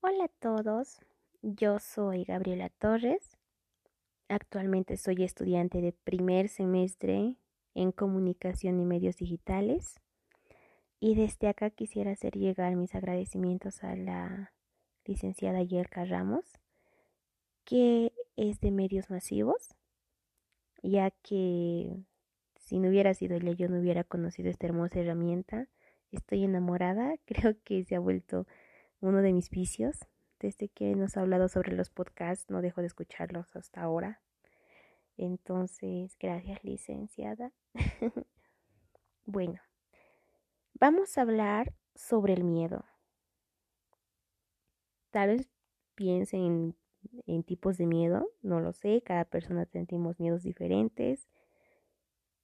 [0.00, 1.00] Hola a todos,
[1.42, 3.36] yo soy Gabriela Torres.
[4.28, 7.34] Actualmente soy estudiante de primer semestre
[7.74, 10.00] en comunicación y medios digitales.
[11.00, 14.52] Y desde acá quisiera hacer llegar mis agradecimientos a la
[15.04, 16.44] licenciada Yelka Ramos,
[17.64, 19.74] que es de medios masivos,
[20.80, 22.04] ya que
[22.54, 25.66] si no hubiera sido ella yo no hubiera conocido esta hermosa herramienta.
[26.12, 28.46] Estoy enamorada, creo que se ha vuelto
[29.00, 29.98] uno de mis vicios.
[30.40, 34.20] Desde que nos ha hablado sobre los podcasts, no dejo de escucharlos hasta ahora.
[35.16, 37.52] Entonces, gracias, licenciada.
[39.26, 39.60] bueno,
[40.74, 42.84] vamos a hablar sobre el miedo.
[45.10, 45.48] Tal vez
[45.96, 46.76] piensen
[47.26, 51.28] en, tipos de miedo, no lo sé, cada persona sentimos miedos diferentes.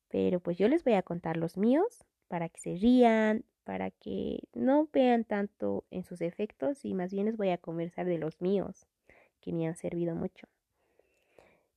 [0.09, 4.41] Pero pues yo les voy a contar los míos para que se rían, para que
[4.53, 8.41] no vean tanto en sus efectos y más bien les voy a conversar de los
[8.41, 8.87] míos,
[9.41, 10.47] que me han servido mucho.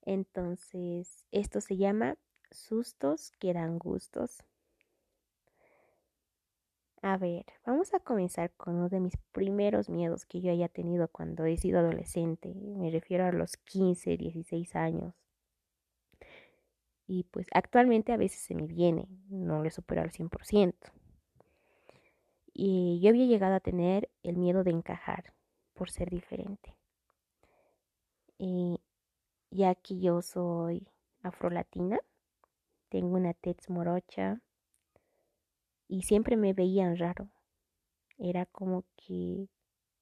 [0.04, 2.18] Entonces, esto se llama
[2.52, 4.44] sustos que dan gustos.
[7.02, 11.08] A ver, vamos a comenzar con uno de mis primeros miedos que yo haya tenido
[11.08, 12.54] cuando he sido adolescente.
[12.56, 15.14] Me refiero a los 15, 16 años.
[17.06, 20.74] Y pues actualmente a veces se me viene, no le supero al 100%
[22.60, 25.32] y yo había llegado a tener el miedo de encajar
[25.76, 26.76] por ser diferente.
[28.40, 28.82] Y
[29.52, 30.88] ya que yo soy
[31.22, 32.00] afrolatina,
[32.90, 34.42] tengo una tez morocha
[35.88, 37.30] y siempre me veían raro.
[38.18, 39.48] Era como que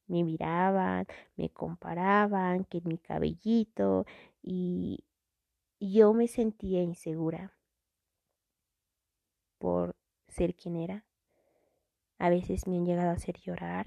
[0.07, 4.05] me miraban, me comparaban, que mi cabellito
[4.41, 5.03] y
[5.81, 7.53] yo me sentía insegura
[9.57, 9.97] por
[10.29, 11.03] ser quien era
[12.17, 13.85] a veces me han llegado a hacer llorar.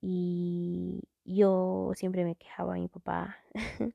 [0.00, 3.38] Y yo siempre me quejaba a mi papá.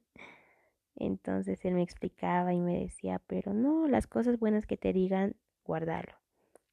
[0.96, 5.36] Entonces él me explicaba y me decía, pero no, las cosas buenas que te digan,
[5.64, 6.16] guardarlo.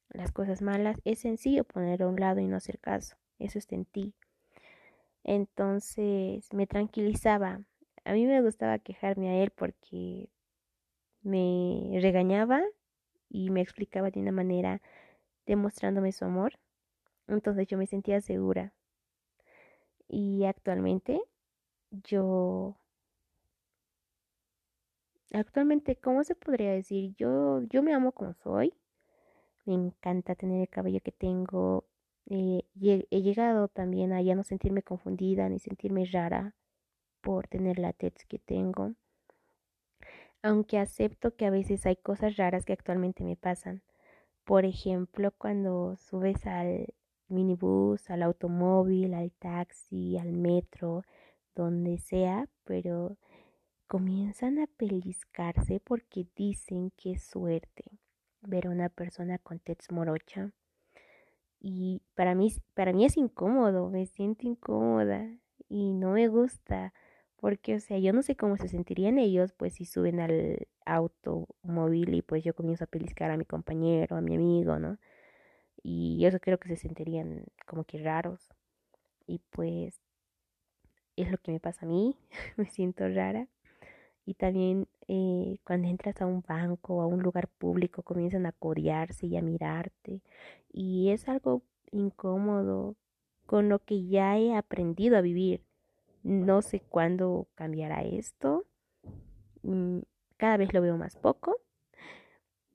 [0.09, 3.15] Las cosas malas es sencillo poner a un lado y no hacer caso.
[3.39, 4.13] Eso está en ti.
[5.23, 7.61] Entonces me tranquilizaba.
[8.05, 10.29] A mí me gustaba quejarme a él porque
[11.21, 12.63] me regañaba
[13.29, 14.81] y me explicaba de una manera
[15.47, 16.59] demostrándome su amor.
[17.27, 18.73] Entonces yo me sentía segura.
[20.07, 21.21] Y actualmente
[21.91, 22.77] yo
[25.31, 27.15] actualmente, ¿cómo se podría decir?
[27.15, 28.73] Yo, yo me amo como soy.
[29.65, 31.85] Me encanta tener el cabello que tengo.
[32.29, 32.63] Eh,
[33.09, 36.55] he llegado también a ya no sentirme confundida ni sentirme rara
[37.21, 38.93] por tener la tez que tengo.
[40.41, 43.81] Aunque acepto que a veces hay cosas raras que actualmente me pasan.
[44.47, 46.93] Por ejemplo, cuando subes al
[47.27, 51.03] minibús, al automóvil, al taxi, al metro,
[51.53, 53.17] donde sea, pero
[53.87, 57.99] comienzan a pellizcarse porque dicen que es suerte
[58.39, 60.53] ver a una persona con tez morocha.
[61.59, 65.27] Y para mí, para mí es incómodo, me siento incómoda
[65.67, 66.93] y no me gusta
[67.39, 72.13] porque, o sea, yo no sé cómo se sentirían ellos, pues si suben al automóvil
[72.15, 74.97] y pues yo comienzo a pellizcar a mi compañero, a mi amigo, ¿no?
[75.83, 78.49] Y yo creo que se sentirían como que raros.
[79.27, 80.01] Y pues
[81.15, 82.15] es lo que me pasa a mí,
[82.57, 83.47] me siento rara.
[84.25, 88.51] Y también eh, cuando entras a un banco o a un lugar público comienzan a
[88.51, 90.21] codearse y a mirarte.
[90.71, 92.95] Y es algo incómodo
[93.45, 95.66] con lo que ya he aprendido a vivir
[96.27, 98.65] no sé cuándo cambiará esto.
[99.63, 99.99] Mm,
[100.35, 101.57] cada vez lo veo más poco.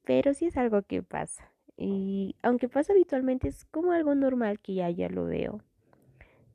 [0.04, 1.52] Pero sí es algo que pasa.
[1.76, 5.60] Y aunque pasa habitualmente, es como algo normal que ya ya lo veo.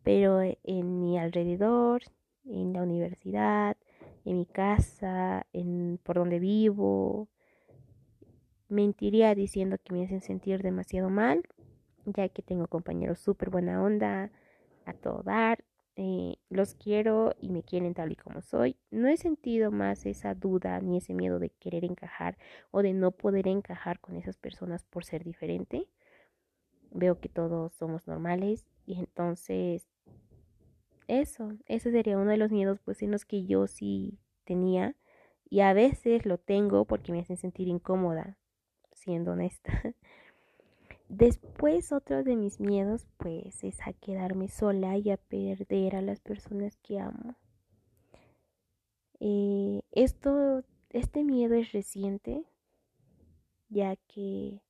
[0.03, 2.01] Pero en mi alrededor,
[2.45, 3.77] en la universidad,
[4.25, 7.29] en mi casa, en por donde vivo,
[8.69, 11.43] mentiría diciendo que me hacen sentir demasiado mal,
[12.05, 14.31] ya que tengo compañeros súper buena onda,
[14.85, 15.63] a todo dar,
[15.99, 18.77] eh, los quiero y me quieren tal y como soy.
[18.91, 22.37] No he sentido más esa duda ni ese miedo de querer encajar
[22.69, 25.89] o de no poder encajar con esas personas por ser diferente.
[26.91, 29.87] Veo que todos somos normales y entonces
[31.07, 34.95] eso, ese sería uno de los miedos pues en los que yo sí tenía
[35.49, 38.37] y a veces lo tengo porque me hacen sentir incómoda,
[38.93, 39.71] siendo honesta.
[41.09, 46.19] Después otro de mis miedos pues es a quedarme sola y a perder a las
[46.19, 47.35] personas que amo.
[49.19, 52.43] Eh, esto, este miedo es reciente,
[53.69, 54.61] ya que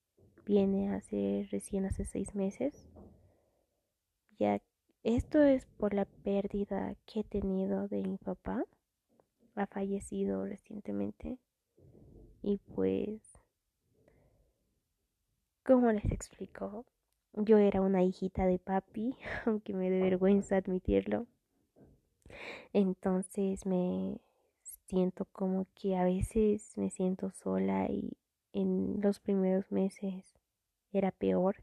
[0.45, 2.87] viene hace recién hace seis meses.
[4.39, 4.61] Ya
[5.03, 8.63] esto es por la pérdida que he tenido de mi papá.
[9.55, 11.39] Ha fallecido recientemente.
[12.41, 13.21] Y pues,
[15.67, 16.85] ¿cómo les explico?
[17.33, 19.13] Yo era una hijita de papi,
[19.45, 21.27] aunque me dé vergüenza admitirlo.
[22.71, 24.17] Entonces me
[24.87, 28.13] siento como que a veces me siento sola y
[28.53, 30.23] en los primeros meses
[30.93, 31.57] era peor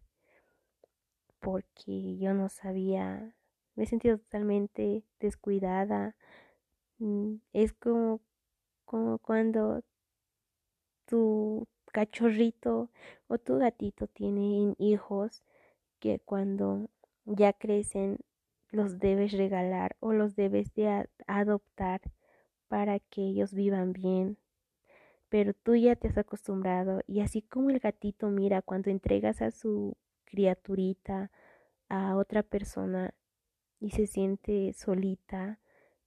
[1.40, 3.34] porque yo no sabía,
[3.74, 6.14] me he sentido totalmente descuidada.
[6.98, 8.20] Mm, es como,
[8.84, 9.82] como cuando
[11.06, 12.90] tu cachorrito
[13.28, 15.44] o tu gatito tienen hijos
[16.00, 16.90] que cuando
[17.24, 18.18] ya crecen
[18.70, 22.00] los debes regalar o los debes de adoptar
[22.66, 24.38] para que ellos vivan bien.
[25.28, 29.52] Pero tú ya te has acostumbrado y así como el gatito mira cuando entregas a
[29.52, 31.30] su criaturita
[31.88, 33.14] a otra persona
[33.78, 35.60] y se siente solita,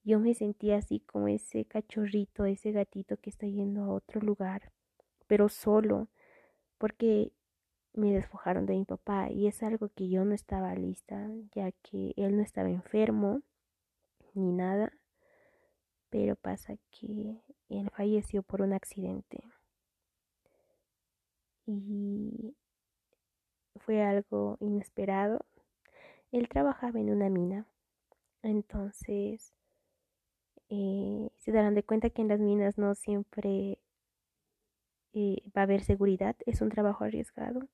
[0.04, 4.74] yo me sentía así como ese cachorrito, ese gatito que está yendo a otro lugar,
[5.27, 6.07] pero solo,
[6.77, 7.31] porque
[7.94, 12.13] me despojaron de mi papá y es algo que yo no estaba lista, ya que
[12.15, 13.41] él no estaba enfermo
[14.33, 14.94] ni nada,
[16.09, 19.44] pero pasa que él falleció por un accidente.
[21.65, 22.56] Y
[23.75, 25.45] fue algo inesperado.
[26.31, 27.65] Él trabajaba en una mina,
[28.44, 29.53] entonces
[30.69, 33.79] eh, se darán de cuenta que en las minas no siempre
[35.19, 37.67] eh, va a haber seguridad, es un trabajo arriesgado.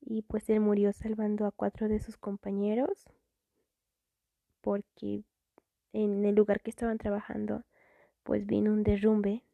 [0.00, 3.04] Y pues él murió salvando a cuatro de sus compañeros
[4.60, 5.22] porque
[5.92, 7.62] en el lugar que estaban trabajando
[8.24, 9.44] pues vino un derrumbe,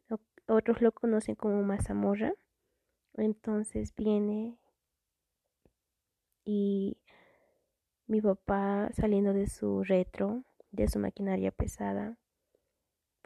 [0.47, 2.33] otros lo conocen como mazamorra,
[3.15, 4.57] entonces viene
[6.45, 6.97] y
[8.07, 12.17] mi papá saliendo de su retro, de su maquinaria pesada,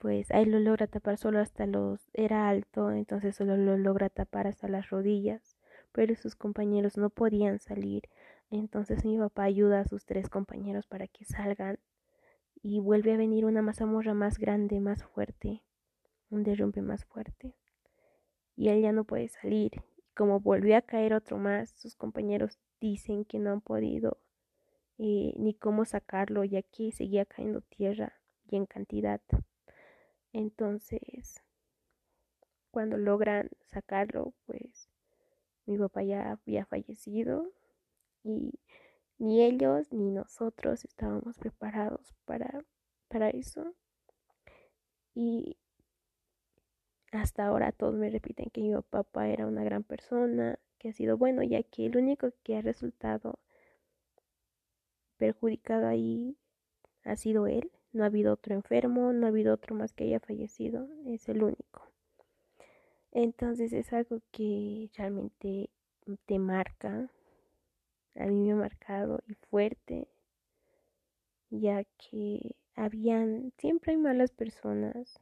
[0.01, 4.47] pues ahí lo logra tapar solo hasta los, era alto, entonces solo lo logra tapar
[4.47, 5.59] hasta las rodillas,
[5.91, 8.09] pero sus compañeros no podían salir,
[8.49, 11.77] entonces mi papá ayuda a sus tres compañeros para que salgan
[12.63, 15.61] y vuelve a venir una mazamorra más grande, más fuerte,
[16.31, 17.53] un derrumbe más fuerte.
[18.55, 19.83] Y él ya no puede salir.
[20.15, 24.17] Como volvió a caer otro más, sus compañeros dicen que no han podido
[24.97, 28.13] eh, ni cómo sacarlo, ya que seguía cayendo tierra
[28.49, 29.21] y en cantidad.
[30.33, 31.41] Entonces,
[32.71, 34.89] cuando logran sacarlo, pues
[35.65, 37.51] mi papá ya había fallecido
[38.23, 38.59] y
[39.17, 42.65] ni ellos ni nosotros estábamos preparados para,
[43.07, 43.75] para eso.
[45.13, 45.57] Y
[47.11, 51.17] hasta ahora todos me repiten que mi papá era una gran persona, que ha sido
[51.17, 53.37] bueno, ya que el único que ha resultado
[55.17, 56.37] perjudicado ahí
[57.03, 57.71] ha sido él.
[57.93, 61.43] No ha habido otro enfermo, no ha habido otro más que haya fallecido, es el
[61.43, 61.91] único.
[63.11, 65.69] Entonces es algo que realmente
[66.25, 67.09] te marca,
[68.15, 70.07] a mí me ha marcado y fuerte,
[71.49, 75.19] ya que habían, siempre hay malas personas.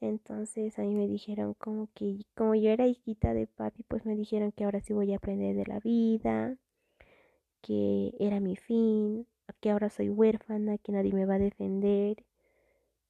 [0.00, 4.16] Entonces a mí me dijeron como que, como yo era hijita de papi, pues me
[4.16, 6.56] dijeron que ahora sí voy a aprender de la vida,
[7.62, 9.26] que era mi fin,
[9.60, 12.24] que ahora soy huérfana, que nadie me va a defender.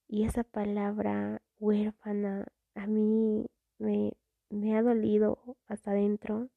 [0.08, 3.46] Y esa palabra huérfana a mí
[3.78, 4.12] me,
[4.74, 6.50] ha dolido hasta adentro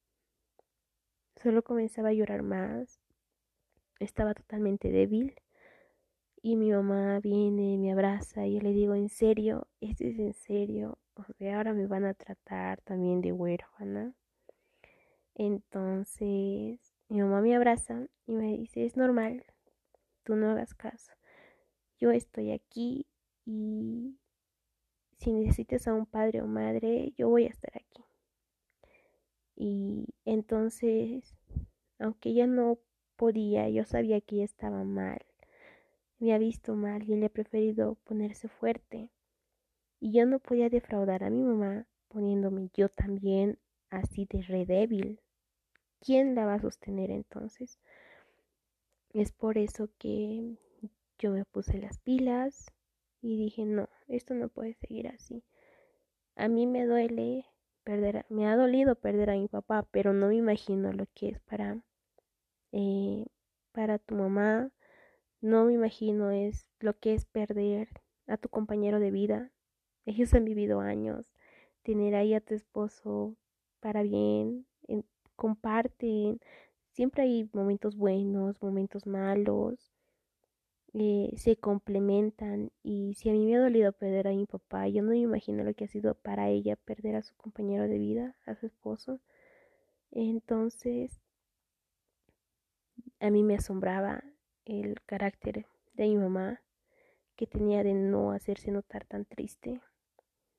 [1.36, 3.00] Solo comenzaba a llorar más.
[4.00, 5.36] Estaba totalmente débil.
[6.42, 9.68] Y mi mamá viene, me abraza y yo le digo, ¿en serio?
[9.82, 10.98] ¿Esto es en serio?
[11.16, 14.14] O sea, ahora me van a tratar también de huérfana.
[15.34, 19.44] Entonces, mi mamá me abraza y me dice, es normal,
[20.26, 21.14] tú no hagas caso.
[21.98, 23.08] Yo estoy aquí
[23.46, 24.18] y
[25.18, 28.04] si necesitas a un padre o madre, yo voy a estar aquí.
[29.56, 31.34] Y entonces,
[32.00, 32.80] aunque ella no
[33.16, 35.26] podía, yo sabía que ella estaba mal.
[36.20, 39.12] Me ha visto mal y él ha preferido ponerse fuerte.
[40.00, 45.22] Y yo no podía defraudar a mi mamá poniéndome yo también así de re débil.
[46.02, 47.80] ¿Quién la va a sostener entonces?
[49.16, 50.58] Es por eso que
[51.20, 52.74] yo me puse las pilas
[53.22, 55.42] y dije, no, esto no puede seguir así.
[56.36, 57.46] A mí me duele
[57.86, 61.40] perder, me ha dolido perder a mi papá, pero no me imagino lo que es
[61.40, 61.82] para,
[62.74, 63.26] eh,
[63.72, 64.74] para tu mamá,
[65.40, 67.88] no me imagino es lo que es perder
[68.28, 69.50] a tu compañero de vida.
[70.06, 71.32] Ellos han vivido años,
[71.84, 73.38] tener ahí a tu esposo
[73.80, 74.68] para bien,
[75.38, 76.40] comparten,
[76.96, 79.92] siempre hay momentos buenos, momentos malos,
[80.94, 85.04] eh, se complementan y si a mí me ha dolido perder a mi papá, yo
[85.04, 88.38] no me imagino lo que ha sido para ella perder a su compañero de vida,
[88.46, 89.20] a su esposo.
[90.12, 91.20] Entonces,
[93.20, 94.24] a mí me asombraba
[94.64, 96.62] el carácter de mi mamá
[97.36, 99.82] que tenía de no hacerse notar tan triste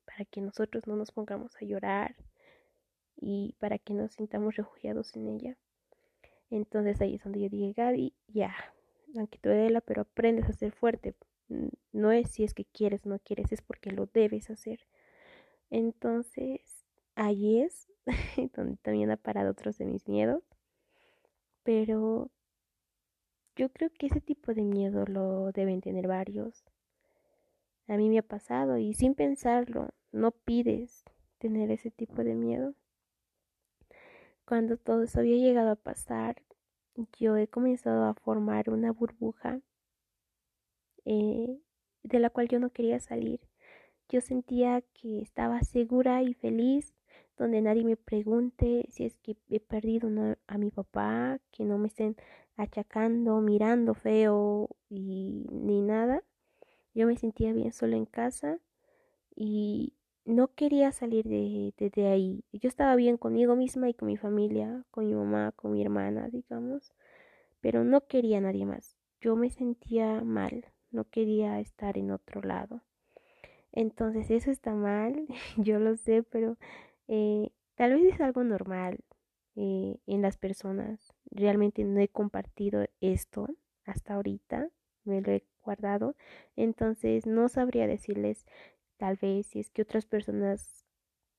[0.04, 2.14] para que nosotros no nos pongamos a llorar
[3.16, 5.56] y para que nos sintamos refugiados en ella.
[6.50, 8.54] Entonces ahí es donde yo dije, Gaby, ya,
[9.16, 11.14] aunque te duela, pero aprendes a ser fuerte.
[11.92, 14.80] No es si es que quieres o no quieres, es porque lo debes hacer.
[15.70, 17.88] Entonces, ahí es
[18.56, 20.42] donde también ha parado otros de mis miedos.
[21.62, 22.30] Pero
[23.56, 26.64] yo creo que ese tipo de miedo lo deben tener varios.
[27.88, 31.04] A mí me ha pasado y sin pensarlo, no pides
[31.38, 32.74] tener ese tipo de miedo.
[34.46, 36.40] Cuando todo eso había llegado a pasar,
[37.18, 39.60] yo he comenzado a formar una burbuja
[41.04, 41.58] eh,
[42.04, 43.40] de la cual yo no quería salir.
[44.08, 46.94] Yo sentía que estaba segura y feliz,
[47.36, 50.08] donde nadie me pregunte si es que he perdido
[50.46, 52.16] a mi papá, que no me estén
[52.56, 56.22] achacando, mirando feo y ni nada.
[56.94, 58.60] Yo me sentía bien solo en casa
[59.34, 59.95] y
[60.26, 62.44] no quería salir de, de, ahí.
[62.52, 66.28] Yo estaba bien conmigo misma y con mi familia, con mi mamá, con mi hermana,
[66.28, 66.92] digamos,
[67.60, 68.96] pero no quería a nadie más.
[69.20, 72.82] Yo me sentía mal, no quería estar en otro lado.
[73.72, 76.58] Entonces eso está mal, yo lo sé, pero
[77.08, 78.98] eh, tal vez es algo normal
[79.54, 81.14] eh, en las personas.
[81.30, 83.48] Realmente no he compartido esto
[83.84, 84.70] hasta ahorita,
[85.04, 86.16] me lo he guardado,
[86.56, 88.46] entonces no sabría decirles
[88.96, 90.84] Tal vez si es que otras personas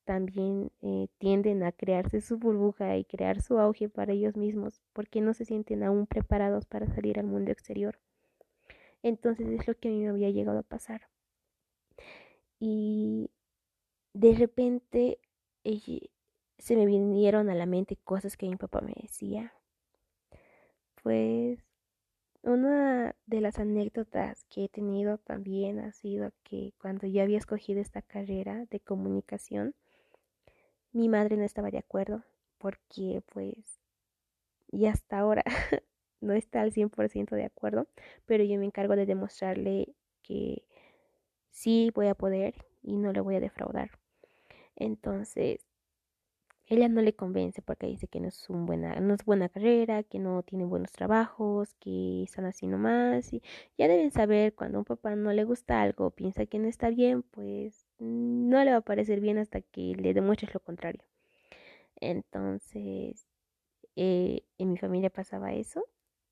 [0.06, 5.22] también eh, tienden a crearse su burbuja y crear su auge para ellos mismos porque
[5.22, 8.00] no se sienten aún preparados para salir al mundo exterior.
[9.04, 11.10] Entonces es lo que a mí me había llegado a pasar.
[12.60, 13.30] Y
[14.14, 15.20] de repente
[16.58, 19.54] se me vinieron a la mente cosas que mi papá me decía.
[21.04, 21.60] Pues
[22.48, 27.82] una de las anécdotas que he tenido también ha sido que cuando yo había escogido
[27.82, 29.76] esta carrera de comunicación,
[30.92, 32.24] mi madre no estaba de acuerdo
[32.58, 33.80] porque pues
[34.72, 35.44] y hasta ahora
[36.22, 37.88] no está al 100% de acuerdo,
[38.26, 40.64] pero yo me encargo de demostrarle que
[41.52, 43.92] sí voy a poder y no le voy a defraudar.
[44.76, 45.67] Entonces,
[46.70, 50.04] ella no le convence porque dice que no es, un buena, no es buena carrera,
[50.04, 53.32] que no tiene buenos trabajos, que están así nomás.
[53.32, 53.42] Y
[53.78, 57.24] ya deben saber cuando un papá no le gusta algo, piensa que no está bien,
[57.24, 61.04] pues no le va a parecer bien hasta que le demuestres lo contrario.
[62.02, 63.28] Entonces,
[63.96, 65.86] eh, en mi familia pasaba eso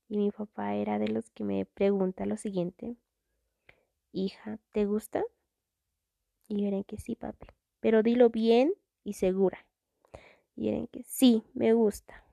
[0.10, 2.98] y mi papá era de los que me pregunta lo siguiente,
[4.12, 5.24] hija, ¿te gusta?
[6.48, 7.48] Y verán que sí, papi,
[7.80, 8.74] pero dilo bien
[9.04, 9.65] y segura.
[10.56, 12.24] Y en que sí, me gusta.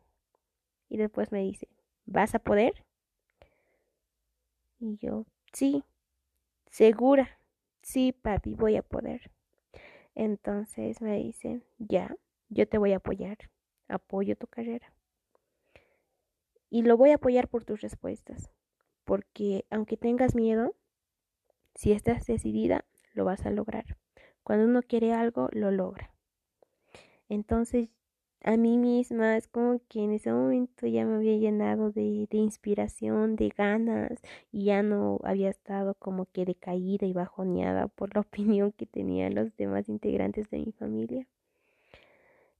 [0.88, 1.68] Y después me dice,
[2.06, 2.84] ¿vas a poder?
[4.78, 5.84] Y yo, sí,
[6.70, 7.38] segura.
[7.82, 9.30] Sí, papi, voy a poder.
[10.14, 12.16] Entonces me dice, ya,
[12.48, 13.38] yo te voy a apoyar.
[13.88, 14.92] Apoyo tu carrera.
[16.70, 18.50] Y lo voy a apoyar por tus respuestas.
[19.04, 20.74] Porque aunque tengas miedo,
[21.74, 23.96] si estás decidida, lo vas a lograr.
[24.42, 26.12] Cuando uno quiere algo, lo logra.
[27.28, 27.88] Entonces
[28.44, 32.38] a mí misma, es como que en ese momento ya me había llenado de, de,
[32.38, 34.20] inspiración, de ganas
[34.50, 39.34] y ya no había estado como que decaída y bajoneada por la opinión que tenían
[39.34, 41.28] los demás integrantes de mi familia.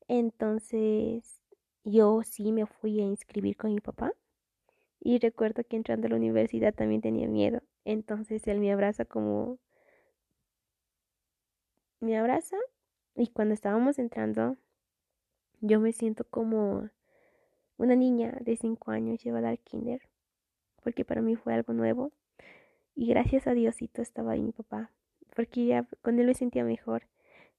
[0.09, 1.43] Entonces
[1.85, 4.13] yo sí me fui a inscribir con mi papá
[5.01, 7.61] y recuerdo que entrando a la universidad también tenía miedo.
[7.85, 9.59] Entonces él me abraza como...
[12.01, 12.57] Me abraza
[13.15, 14.57] y cuando estábamos entrando
[15.63, 16.91] yo me siento como
[17.79, 20.03] una niña de 5 años llevada al kinder,
[20.83, 22.13] porque para mí fue algo nuevo.
[22.95, 24.91] Y gracias a Diosito estaba ahí mi papá,
[25.35, 27.07] porque ya con él me sentía mejor.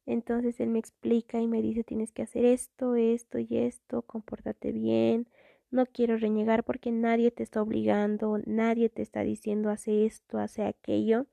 [0.06, 4.74] Entonces él me explica y me dice tienes que hacer esto, esto y esto, compórtate
[4.74, 5.28] bien,
[5.72, 10.64] no quiero renegar porque nadie te está obligando, nadie te está diciendo hace esto, hace
[10.66, 11.26] aquello.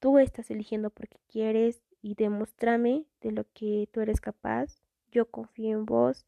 [0.00, 4.81] Tú estás eligiendo porque quieres y demuéstrame de lo que tú eres capaz
[5.12, 6.26] yo confío en vos.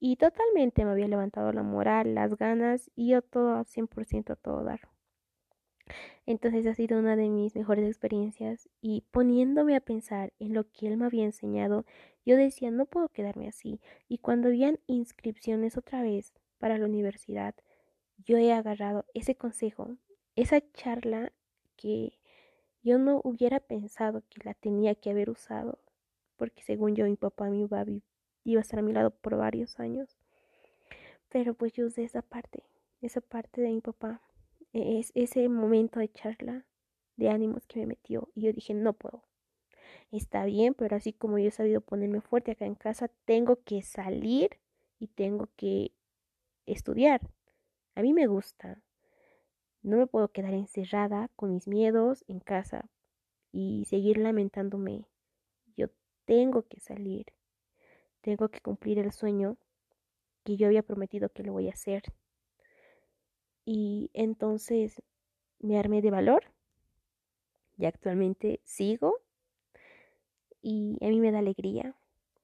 [0.00, 4.36] Y totalmente me había levantado la moral, las ganas y yo todo al 100% a
[4.36, 4.80] todo dar.
[6.26, 10.86] Entonces ha sido una de mis mejores experiencias y poniéndome a pensar en lo que
[10.86, 11.84] él me había enseñado,
[12.24, 13.80] yo decía, no puedo quedarme así.
[14.08, 17.54] Y cuando habían inscripciones otra vez para la universidad,
[18.18, 19.96] yo he agarrado ese consejo,
[20.36, 21.32] esa charla
[21.76, 22.18] que
[22.82, 25.78] yo no hubiera pensado que la tenía que haber usado,
[26.38, 27.84] porque según yo mi papá me iba
[28.44, 30.16] iba a estar a mi lado por varios años.
[31.28, 32.62] Pero pues yo usé esa parte,
[33.02, 34.22] esa parte de mi papá,
[34.72, 36.64] e-, es ese momento de charla
[37.16, 39.24] de ánimos que me metió y yo dije, no puedo.
[40.10, 43.82] Está bien, pero así como yo he sabido ponerme fuerte acá en casa, tengo que
[43.82, 44.58] salir
[44.98, 45.92] y tengo que
[46.64, 47.20] estudiar.
[47.94, 48.80] A mí me gusta.
[49.82, 52.88] No me puedo quedar encerrada con mis miedos en casa
[53.52, 55.04] y seguir lamentándome.
[56.28, 57.24] Tengo que salir.
[58.20, 59.56] Tengo que cumplir el sueño
[60.44, 62.02] que yo había prometido que lo voy a hacer.
[63.64, 65.02] Y entonces
[65.58, 66.44] me armé de valor
[67.78, 69.22] y actualmente sigo
[70.60, 71.96] y a mí me da alegría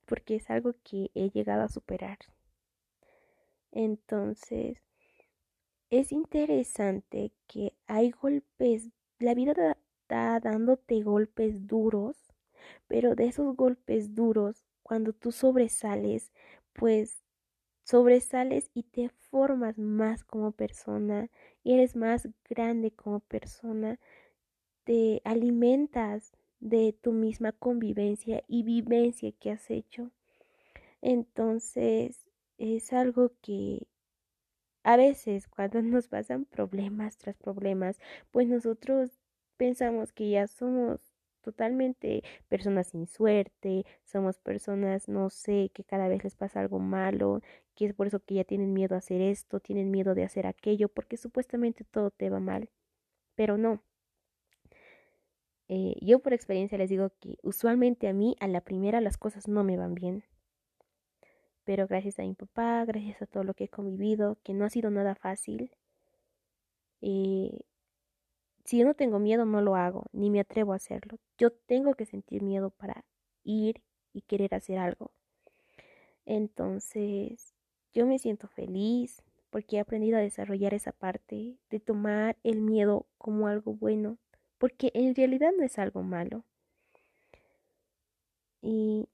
[0.07, 2.17] porque es algo que he llegado a superar.
[3.71, 4.79] Entonces,
[5.91, 8.89] es interesante que hay golpes,
[9.19, 12.24] la vida está dándote golpes duros,
[12.87, 16.33] pero de esos golpes duros, cuando tú sobresales,
[16.73, 17.25] pues
[17.85, 21.31] sobresales y te formas más como persona
[21.63, 23.99] y eres más grande como persona,
[24.85, 30.11] te alimentas de tu misma convivencia y vivencia que has hecho.
[31.03, 32.27] Entonces
[32.59, 33.87] es algo que
[34.83, 37.99] a veces cuando nos pasan problemas tras problemas,
[38.31, 39.11] pues nosotros
[39.57, 41.14] pensamos que ya somos
[41.45, 47.41] totalmente personas sin suerte, somos personas, no sé, que cada vez les pasa algo malo,
[47.77, 50.47] que es por eso que ya tienen miedo a hacer esto, tienen miedo de hacer
[50.47, 52.71] aquello, porque supuestamente todo te va mal.
[53.37, 53.83] Pero no.
[55.69, 59.49] Eh, yo por experiencia les digo que usualmente a mí a la primera las cosas
[59.49, 60.25] no me van bien.
[61.65, 64.71] Pero gracias a mi papá, gracias a todo lo que he convivido, que no ha
[64.71, 65.71] sido nada fácil,
[67.01, 67.61] eh,
[68.65, 71.19] si yo no tengo miedo, no lo hago, ni me atrevo a hacerlo.
[71.39, 73.05] Yo tengo que sentir miedo para
[73.43, 75.13] ir y querer hacer algo.
[76.25, 77.55] Entonces,
[77.93, 83.07] yo me siento feliz porque he aprendido a desarrollar esa parte de tomar el miedo
[83.19, 84.19] como algo bueno,
[84.59, 86.45] porque en realidad no es algo malo.
[88.63, 89.09] Y,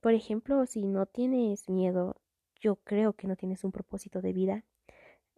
[0.00, 2.16] por ejemplo, si no tienes miedo,
[2.60, 4.64] yo creo que no tienes un propósito de vida.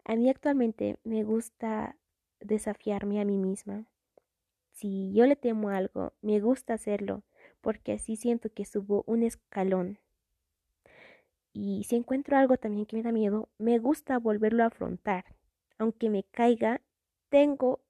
[0.05, 1.97] A mí actualmente me gusta
[2.45, 3.85] desafiarme a mí misma.
[4.71, 7.23] Si yo le temo algo, me gusta hacerlo,
[7.61, 9.99] porque así siento que subo un escalón.
[11.53, 15.25] Y si encuentro algo también que me da miedo, me gusta volverlo a afrontar.
[15.77, 16.81] Aunque me caiga,
[17.29, 17.85] tengo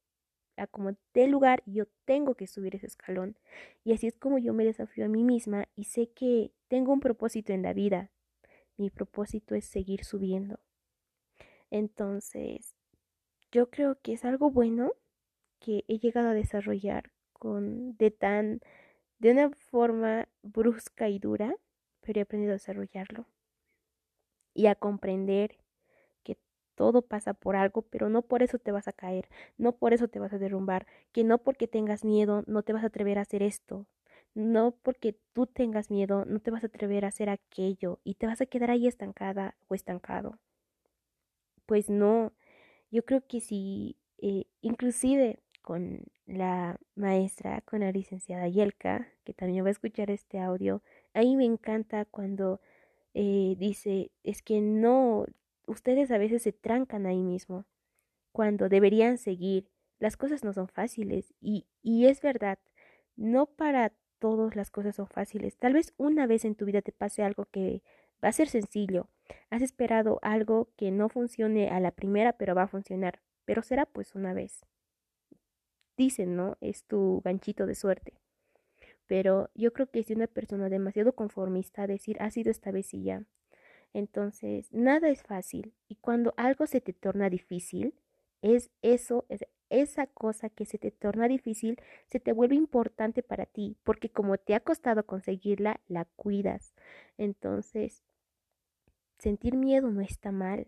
[0.71, 3.37] como de lugar, yo tengo que subir ese escalón.
[3.83, 7.01] Y así es como yo me desafío a mí misma y sé que tengo un
[7.01, 8.11] propósito en la vida.
[8.77, 10.59] Mi propósito es seguir subiendo.
[11.71, 12.74] Entonces,
[13.55, 14.91] yo creo que es algo bueno
[15.61, 18.59] que he llegado a desarrollar con de tan
[19.19, 21.55] de una forma brusca y dura,
[22.01, 23.27] pero he aprendido a desarrollarlo
[24.53, 25.57] y a comprender
[26.23, 26.37] que
[26.75, 30.09] todo pasa por algo, pero no por eso te vas a caer, no por eso
[30.09, 33.21] te vas a derrumbar, que no porque tengas miedo no te vas a atrever a
[33.21, 33.87] hacer esto,
[34.33, 38.27] no porque tú tengas miedo no te vas a atrever a hacer aquello y te
[38.27, 40.39] vas a quedar ahí estancada o estancado.
[41.65, 42.33] Pues no,
[42.95, 49.65] yo creo que si, eh, inclusive con la maestra, con la licenciada Yelka, que también
[49.65, 50.81] va a escuchar este audio,
[51.13, 52.61] a mí me encanta cuando
[53.13, 55.25] eh, dice, es que no,
[55.67, 57.65] ustedes a veces se trancan ahí mismo,
[58.31, 59.69] cuando deberían seguir.
[59.99, 62.59] Las cosas no son fáciles y, y es verdad,
[63.17, 65.57] no para todos las cosas son fáciles.
[65.57, 67.83] Tal vez una vez en tu vida te pase algo que
[68.23, 69.09] va a ser sencillo,
[69.49, 73.21] Has esperado algo que no funcione a la primera, pero va a funcionar.
[73.45, 74.65] Pero será pues una vez.
[75.97, 76.57] Dicen, ¿no?
[76.61, 78.13] Es tu ganchito de suerte.
[79.07, 83.03] Pero yo creo que si una persona demasiado conformista decir ha sido esta vez y
[83.03, 83.23] ya.
[83.93, 85.73] Entonces, nada es fácil.
[85.87, 87.93] Y cuando algo se te torna difícil,
[88.41, 93.45] es eso, es esa cosa que se te torna difícil, se te vuelve importante para
[93.45, 96.73] ti, porque como te ha costado conseguirla, la cuidas.
[97.17, 98.03] Entonces,
[99.25, 100.67] Sentir miedo no está mal.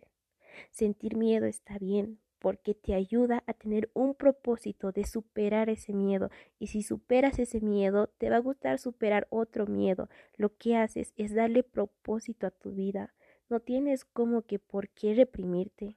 [0.72, 6.32] Sentir miedo está bien porque te ayuda a tener un propósito de superar ese miedo.
[6.58, 10.10] Y si superas ese miedo, te va a gustar superar otro miedo.
[10.38, 13.14] Lo que haces es darle propósito a tu vida.
[13.48, 15.96] No tienes como que por qué reprimirte.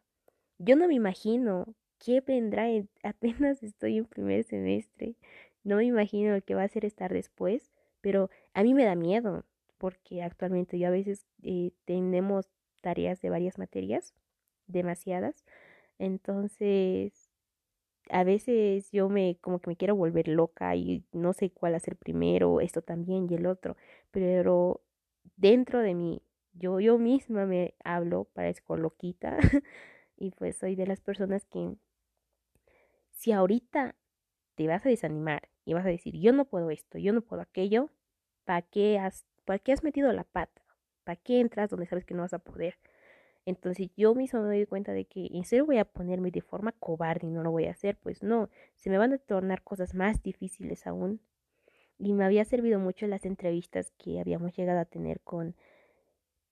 [0.59, 2.67] Yo no me imagino qué vendrá
[3.03, 5.17] apenas estoy en primer semestre.
[5.65, 7.71] No me imagino lo que va a ser estar después,
[8.03, 9.47] pero a mí me da miedo
[9.81, 12.51] porque actualmente yo a veces eh, tenemos
[12.83, 14.15] tareas de varias materias,
[14.67, 15.45] demasiadas.
[15.99, 17.31] Entonces,
[18.11, 21.97] a veces yo me como que me quiero volver loca y no sé cuál hacer
[21.97, 23.77] primero, esto también y el otro,
[24.11, 24.83] pero
[25.37, 26.23] dentro de mí,
[26.55, 29.39] yo yo misma me hablo, parezco loquita
[30.17, 31.77] y pues soy de las personas que
[33.13, 33.97] si ahorita
[34.57, 37.43] te vas a desanimar y vas a decir, yo no puedo esto, yo no puedo
[37.43, 37.91] aquello,
[38.45, 40.63] ¿para qué has, para qué has metido la pata?
[41.05, 42.79] ¿Para qué entras donde sabes que no vas a poder?
[43.47, 46.73] Entonces yo mismo me doy cuenta de que en serio voy a ponerme de forma
[46.73, 49.95] cobarde y no lo voy a hacer, pues no, se me van a tornar cosas
[49.95, 51.21] más difíciles aún.
[51.99, 55.55] Y me había servido mucho las entrevistas que habíamos llegado a tener con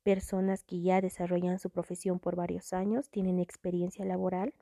[0.02, 4.54] personas que ya desarrollan su profesión por varios años, tienen experiencia laboral.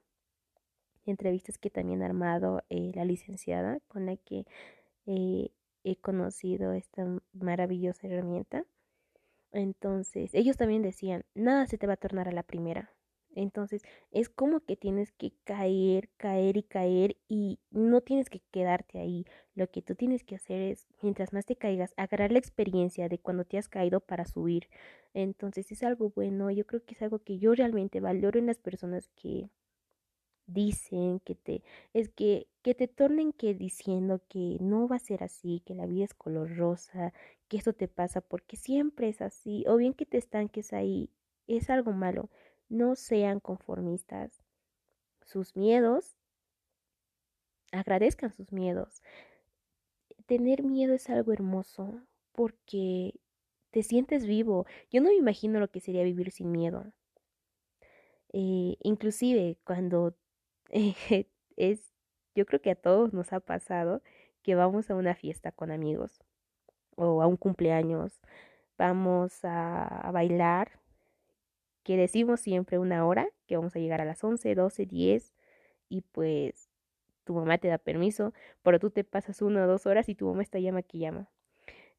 [1.05, 4.45] Entrevistas que también ha armado eh, la licenciada con la que
[5.07, 5.51] eh,
[5.87, 8.65] he conocido esta maravillosa herramienta.
[9.53, 12.91] Entonces, ellos también decían, nada se te va a tornar a la primera.
[13.37, 18.99] Entonces, es como que tienes que caer, caer y caer y no tienes que quedarte
[18.99, 19.27] ahí.
[19.55, 23.19] Lo que tú tienes que hacer es, mientras más te caigas, agarrar la experiencia de
[23.19, 24.69] cuando te has caído para subir.
[25.15, 26.51] Entonces, es algo bueno.
[26.51, 29.51] Yo creo que es algo que yo realmente valoro en las personas que
[30.47, 35.23] dicen que te es que que te tornen que diciendo que no va a ser
[35.23, 37.13] así, que la vida es color rosa,
[37.47, 41.09] que esto te pasa porque siempre es así, o bien que te estanques ahí,
[41.47, 42.29] es algo malo.
[42.69, 44.43] No sean conformistas.
[45.25, 46.17] Sus miedos,
[47.71, 49.01] agradezcan sus miedos.
[50.27, 52.01] Tener miedo es algo hermoso
[52.33, 53.15] porque
[53.71, 54.67] te sientes vivo.
[54.91, 56.85] Yo no me imagino lo que sería vivir sin miedo.
[58.33, 60.17] Eh, inclusive cuando
[60.71, 61.93] es,
[62.35, 64.03] yo creo que a todos nos ha pasado
[64.43, 66.23] que vamos a una fiesta con amigos
[66.97, 68.21] o a un cumpleaños,
[68.79, 70.81] vamos a, bailar,
[71.83, 75.35] que decimos siempre una hora, que vamos a llegar a las 11, 12, 10
[75.89, 76.69] y pues
[77.25, 80.27] tu mamá te da permiso, pero tú te pasas una o dos horas y tu
[80.27, 81.29] mamá está llama que llama.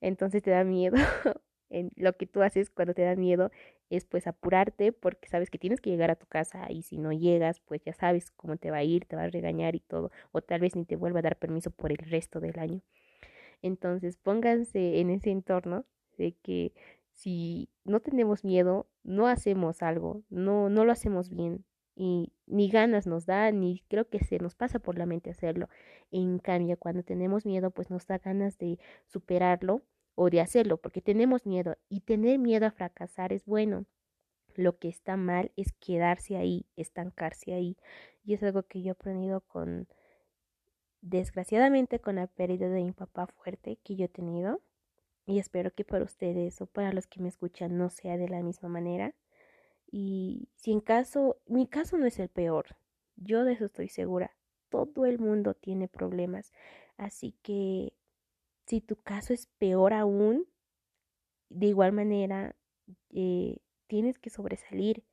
[0.02, 0.98] Entonces te da miedo
[1.70, 3.52] lo que tú haces cuando te da miedo
[3.90, 7.12] es pues apurarte porque sabes que tienes que llegar a tu casa y si no
[7.12, 10.12] llegas pues ya sabes cómo te va a ir, te va a regañar y todo
[10.32, 12.82] o tal vez ni te vuelva a dar permiso por el resto del año.
[13.62, 15.86] Entonces pónganse en ese entorno
[16.18, 16.74] de que
[17.14, 21.66] si no tenemos miedo, no hacemos algo, no, no lo hacemos bien
[21.98, 25.68] y ni ganas nos da, ni creo que se nos pasa por la mente hacerlo.
[26.12, 28.78] En cambio, cuando tenemos miedo, pues nos da ganas de
[29.08, 29.82] superarlo
[30.20, 33.86] o de hacerlo porque tenemos miedo y tener miedo a fracasar es bueno.
[34.56, 37.78] Lo que está mal es quedarse ahí, estancarse ahí.
[38.26, 39.88] Y es algo que yo he aprendido con,
[41.02, 44.60] desgraciadamente, con la pérdida de mi papá fuerte que yo he tenido.
[45.28, 48.42] Y espero que para ustedes o para los que me escuchan no sea de la
[48.42, 49.14] misma manera.
[49.92, 52.76] Y si en caso, mi caso no es el peor,
[53.18, 54.36] yo de eso estoy segura.
[54.70, 56.54] Todo el mundo tiene problemas.
[56.98, 57.94] Así que
[58.68, 60.46] si tu caso es peor aún,
[61.50, 62.56] de igual manera
[63.12, 65.04] eh, tienes que sobresalir.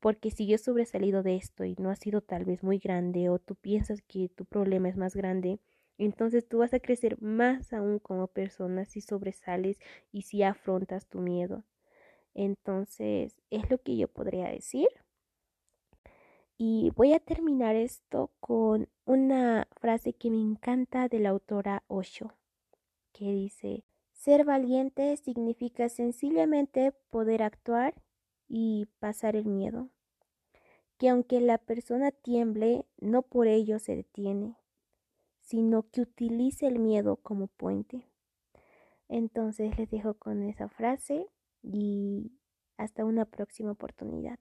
[0.00, 3.30] Porque si yo he sobresalido de esto y no ha sido tal vez muy grande
[3.30, 5.58] o tú piensas que tu problema es más grande,
[5.98, 9.78] entonces tú vas a crecer más aún como persona si sobresales
[10.12, 11.64] y si afrontas tu miedo.
[12.34, 14.88] Entonces es lo que yo podría decir.
[16.58, 22.32] Y voy a terminar esto con una frase que me encanta de la autora Osho
[23.16, 27.94] que dice, ser valiente significa sencillamente poder actuar
[28.46, 29.88] y pasar el miedo.
[30.98, 34.56] Que aunque la persona tiemble, no por ello se detiene,
[35.40, 38.06] sino que utilice el miedo como puente.
[39.08, 41.26] Entonces les dejo con esa frase
[41.62, 42.32] y
[42.76, 44.38] hasta una próxima oportunidad.